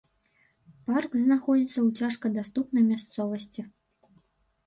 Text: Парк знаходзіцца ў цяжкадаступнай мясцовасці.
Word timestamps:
Парк 0.85 1.11
знаходзіцца 1.23 1.73
ў 1.87 2.09
цяжкадаступнай 2.09 2.83
мясцовасці. 2.93 3.61